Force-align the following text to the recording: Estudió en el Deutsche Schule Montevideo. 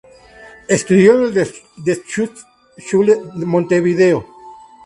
Estudió 0.67 1.19
en 1.19 1.25
el 1.37 1.53
Deutsche 1.77 2.31
Schule 2.75 3.21
Montevideo. 3.35 4.25